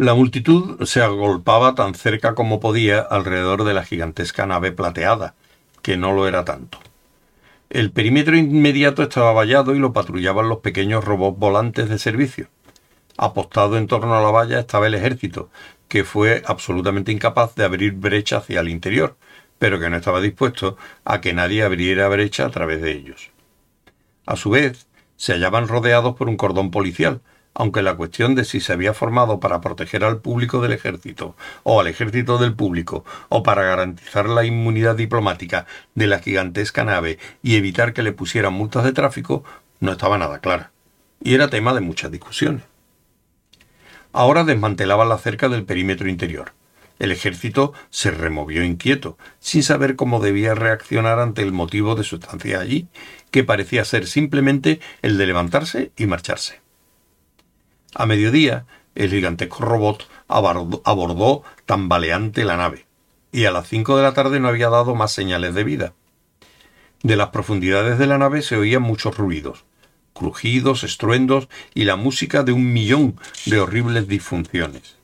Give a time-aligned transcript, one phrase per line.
[0.00, 5.34] La multitud se agolpaba tan cerca como podía alrededor de la gigantesca nave plateada,
[5.82, 6.78] que no lo era tanto.
[7.68, 12.48] El perímetro inmediato estaba vallado y lo patrullaban los pequeños robots volantes de servicio.
[13.18, 15.50] Apostado en torno a la valla estaba el ejército,
[15.86, 19.16] que fue absolutamente incapaz de abrir brecha hacia el interior,
[19.60, 23.30] pero que no estaba dispuesto a que nadie abriera brecha a través de ellos.
[24.24, 24.86] A su vez,
[25.16, 27.20] se hallaban rodeados por un cordón policial,
[27.52, 31.78] aunque la cuestión de si se había formado para proteger al público del ejército, o
[31.78, 37.56] al ejército del público, o para garantizar la inmunidad diplomática de la gigantesca nave y
[37.56, 39.44] evitar que le pusieran multas de tráfico,
[39.78, 40.70] no estaba nada clara,
[41.22, 42.62] y era tema de muchas discusiones.
[44.14, 46.52] Ahora desmantelaban la cerca del perímetro interior.
[47.00, 52.16] El ejército se removió inquieto, sin saber cómo debía reaccionar ante el motivo de su
[52.16, 52.88] estancia allí,
[53.30, 56.60] que parecía ser simplemente el de levantarse y marcharse.
[57.94, 62.84] A mediodía, el gigantesco robot abordó tambaleante la nave,
[63.32, 65.94] y a las cinco de la tarde no había dado más señales de vida.
[67.02, 69.64] De las profundidades de la nave se oían muchos ruidos,
[70.12, 74.99] crujidos, estruendos y la música de un millón de horribles disfunciones.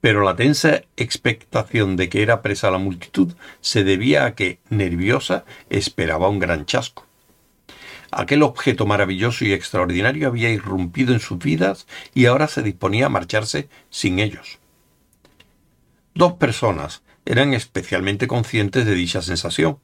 [0.00, 5.44] Pero la tensa expectación de que era presa la multitud se debía a que, nerviosa,
[5.70, 7.06] esperaba un gran chasco.
[8.10, 13.10] Aquel objeto maravilloso y extraordinario había irrumpido en sus vidas y ahora se disponía a
[13.10, 14.58] marcharse sin ellos.
[16.14, 19.78] Dos personas eran especialmente conscientes de dicha sensación.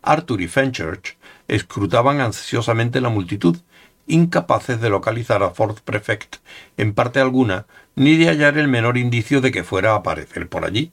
[0.00, 3.58] Arthur y Fenchurch escrutaban ansiosamente la multitud,
[4.06, 6.36] incapaces de localizar a Ford Prefect
[6.76, 10.64] en parte alguna, ni de hallar el menor indicio de que fuera a aparecer por
[10.64, 10.92] allí.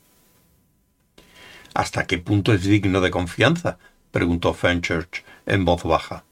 [1.73, 3.77] ¿Hasta qué punto es digno de confianza?
[4.11, 6.23] preguntó Fenchurch en voz baja.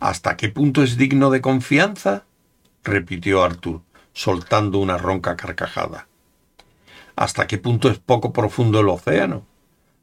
[0.00, 2.24] ¿Hasta qué punto es digno de confianza?
[2.82, 6.08] repitió Arthur, soltando una ronca carcajada.
[7.14, 9.46] ¿Hasta qué punto es poco profundo el océano?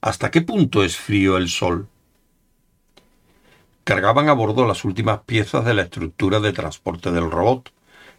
[0.02, 1.90] ¿Hasta qué punto es frío el sol?
[3.90, 7.74] Cargaban a bordo las últimas piezas de la estructura de transporte del robot,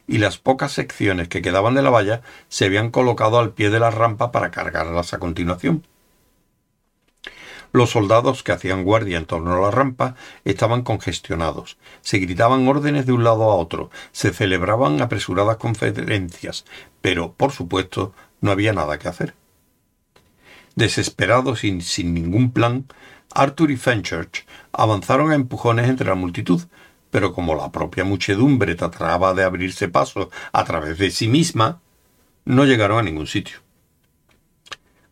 [0.09, 3.79] y las pocas secciones que quedaban de la valla se habían colocado al pie de
[3.79, 5.87] la rampa para cargarlas a continuación.
[7.71, 11.79] Los soldados que hacían guardia en torno a la rampa estaban congestionados.
[12.01, 16.65] Se gritaban órdenes de un lado a otro, se celebraban apresuradas conferencias,
[17.01, 19.37] pero, por supuesto, no había nada que hacer.
[20.75, 22.87] Desesperados y sin ningún plan,
[23.35, 26.63] Arthur y Fenchurch avanzaron a empujones entre la multitud,
[27.11, 31.81] pero como la propia muchedumbre trataba de abrirse paso a través de sí misma,
[32.45, 33.59] no llegaron a ningún sitio.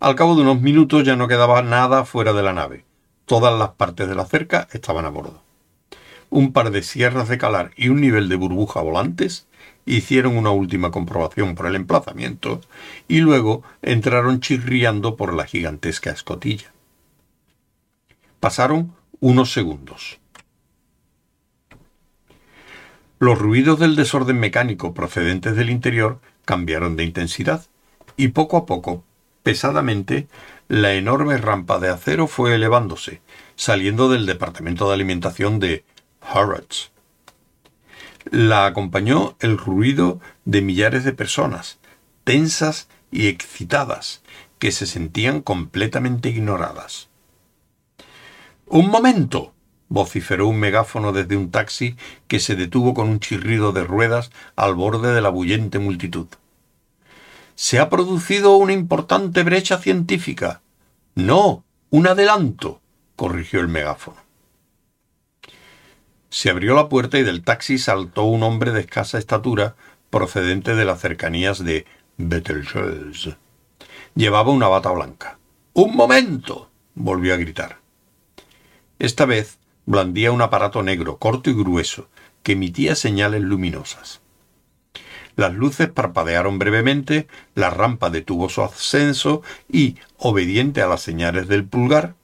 [0.01, 2.84] Al cabo de unos minutos ya no quedaba nada fuera de la nave.
[3.25, 5.43] Todas las partes de la cerca estaban a bordo.
[6.31, 9.47] Un par de sierras de calar y un nivel de burbuja volantes
[9.87, 12.61] hicieron una última comprobación por el emplazamiento
[13.07, 16.73] y luego entraron chirriando por la gigantesca escotilla.
[18.41, 20.19] Pasaron unos segundos.
[23.19, 27.66] Los ruidos del desorden mecánico procedentes del interior cambiaron de intensidad
[28.16, 29.04] y poco a poco
[29.48, 30.28] Pesadamente,
[30.69, 33.22] la enorme rampa de acero fue elevándose,
[33.56, 35.87] saliendo del departamento de alimentación de
[36.21, 36.91] Harrods.
[38.31, 41.78] La acompañó el ruido de millares de personas,
[42.25, 44.22] tensas y excitadas,
[44.59, 47.09] que se sentían completamente ignoradas.
[48.71, 49.55] Un momento.
[49.91, 51.97] vociferó un megáfono desde un taxi
[52.27, 56.27] que se detuvo con un chirrido de ruedas al borde de la bullente multitud.
[57.55, 60.61] Se ha producido una importante brecha científica.
[61.15, 62.83] No, un adelanto,
[63.17, 64.19] corrigió el megáfono.
[66.28, 69.75] Se abrió la puerta y del taxi saltó un hombre de escasa estatura
[70.11, 71.87] procedente de las cercanías de
[72.19, 73.37] Betelgeuse.
[74.15, 75.39] Llevaba una bata blanca.
[75.73, 76.71] ¡Un momento!
[76.95, 77.88] volvió a gritar.
[78.98, 82.09] Esta vez blandía un aparato negro, corto y grueso,
[82.42, 84.21] que emitía señales luminosas.
[85.36, 91.65] Las luces parpadearon brevemente, la rampa detuvo su ascenso y, obediente a las señales del
[91.65, 92.16] pulgar,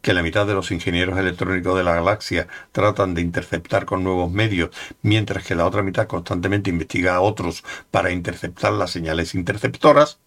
[0.00, 4.30] que la mitad de los ingenieros electrónicos de la galaxia tratan de interceptar con nuevos
[4.30, 4.70] medios,
[5.02, 10.18] mientras que la otra mitad constantemente investiga a otros para interceptar las señales interceptoras,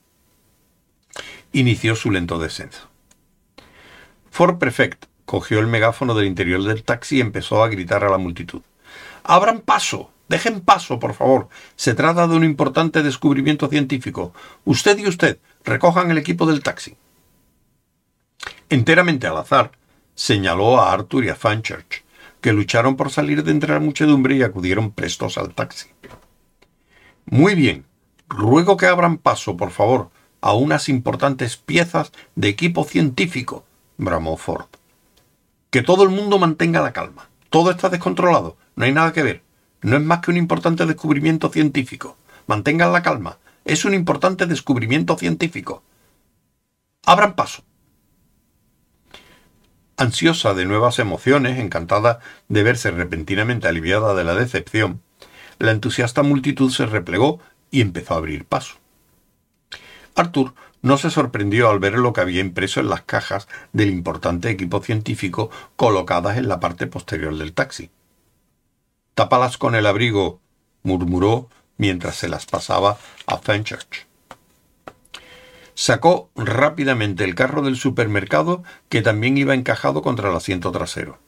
[1.52, 2.90] inició su lento descenso.
[4.30, 8.18] Ford Prefect cogió el megáfono del interior del taxi y empezó a gritar a la
[8.18, 8.64] multitud.
[9.24, 10.10] ¡Abran paso!
[10.28, 11.50] Dejen paso, por favor.
[11.76, 14.34] Se trata de un importante descubrimiento científico.
[14.66, 16.98] Usted y usted recojan el equipo del taxi.
[18.72, 19.70] Enteramente al azar,
[20.16, 22.04] señaló a Arthur y a Fanchurch,
[22.42, 25.90] que lucharon por salir de entre la muchedumbre y acudieron prestos al taxi.
[27.28, 27.86] Muy bien,
[28.28, 30.10] ruego que abran paso, por favor,
[30.42, 33.64] a unas importantes piezas de equipo científico,
[33.98, 34.79] bramó Ford.
[35.70, 37.30] Que todo el mundo mantenga la calma.
[37.50, 38.58] Todo está descontrolado.
[38.76, 39.44] No hay nada que ver.
[39.82, 42.18] No es más que un importante descubrimiento científico.
[42.48, 43.38] Mantengan la calma.
[43.66, 45.84] Es un importante descubrimiento científico.
[47.06, 47.64] Abran paso.
[49.98, 55.02] Ansiosa de nuevas emociones, encantada de verse repentinamente aliviada de la decepción,
[55.60, 57.40] la entusiasta multitud se replegó
[57.70, 58.76] y empezó a abrir paso.
[60.16, 64.50] Arthur no se sorprendió al ver lo que había impreso en las cajas del importante
[64.50, 67.90] equipo científico colocadas en la parte posterior del taxi.
[69.14, 70.40] Tápalas con el abrigo,
[70.84, 74.08] murmuró mientras se las pasaba a Fenchurch.
[75.74, 81.20] Sacó rápidamente el carro del supermercado que también iba encajado contra el asiento trasero.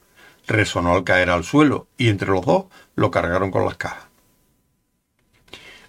[0.48, 2.66] Resonó al caer al suelo y entre los dos
[2.96, 4.08] lo cargaron con las cajas.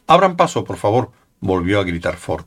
[0.06, 1.10] Abran paso, por favor,
[1.40, 2.46] volvió a gritar Ford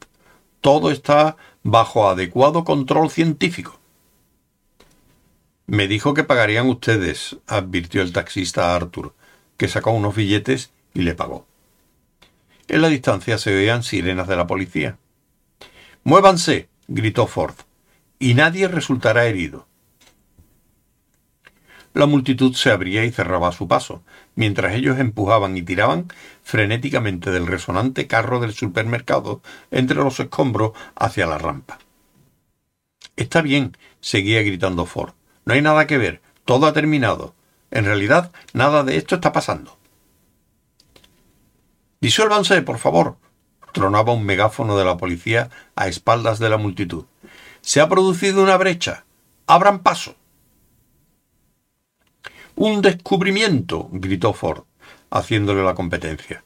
[0.66, 3.80] todo está bajo adecuado control científico.
[5.68, 9.14] Me dijo que pagarían ustedes, advirtió el taxista a Arthur,
[9.58, 11.46] que sacó unos billetes y le pagó.
[12.68, 14.98] En la distancia se oían sirenas de la policía.
[16.04, 17.54] Muévanse, gritó Ford,
[18.18, 19.68] y nadie resultará herido.
[21.96, 24.04] La multitud se abría y cerraba a su paso,
[24.36, 26.12] mientras ellos empujaban y tiraban
[26.44, 31.80] frenéticamente del resonante carro del supermercado entre los escombros hacia la rampa.
[33.16, 35.14] Está bien, seguía gritando Ford.
[35.46, 36.22] No hay nada que ver.
[36.44, 37.34] Todo ha terminado.
[37.72, 39.78] En realidad, nada de esto está pasando.
[42.02, 43.16] Disuélvanse, por favor,
[43.72, 47.06] tronaba un megáfono de la policía a espaldas de la multitud.
[47.62, 49.06] Se ha producido una brecha.
[49.48, 50.18] Abran paso.
[52.56, 54.64] Un descubrimiento, gritó Ford,
[55.10, 56.44] haciéndole la competencia.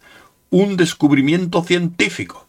[0.49, 2.47] Un descubrimiento científico.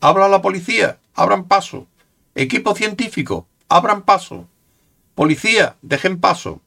[0.00, 1.86] Habla la policía, abran paso.
[2.34, 4.48] Equipo científico, abran paso.
[5.14, 6.60] Policía, dejen paso.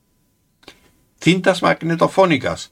[1.20, 2.72] Cintas magnetofónicas.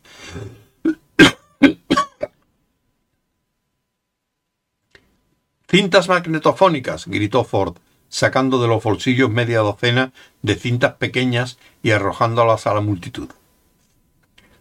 [5.69, 7.77] Cintas magnetofónicas, gritó Ford,
[8.11, 10.11] sacando de los bolsillos media docena
[10.43, 13.29] de cintas pequeñas y arrojándolas a la multitud.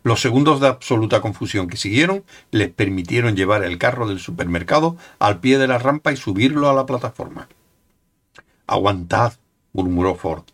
[0.02, 5.40] Los segundos de absoluta confusión que siguieron les permitieron llevar el carro del supermercado al
[5.40, 7.48] pie de la rampa y subirlo a la plataforma.
[8.66, 9.34] Aguantad,
[9.72, 10.44] murmuró Ford.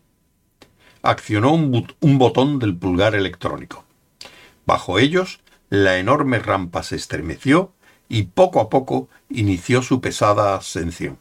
[1.01, 3.85] Accionó un, botón del pulgar electrónico.
[4.65, 5.39] Bajo ellos,
[5.69, 7.71] la enorme rampa se estremeció
[8.09, 11.19] y poco a poco inició su pesada ascensión.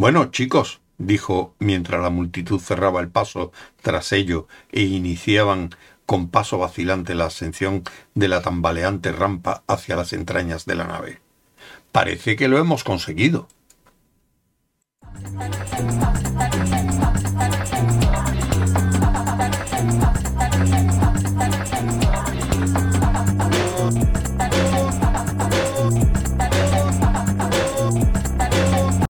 [0.00, 3.52] Bueno, chicos, dijo mientras la multitud cerraba el paso
[3.82, 5.74] tras ello e iniciaban
[6.06, 11.20] con paso vacilante la ascensión de la tambaleante rampa hacia las entrañas de la nave.
[11.92, 13.46] Parece que lo hemos conseguido.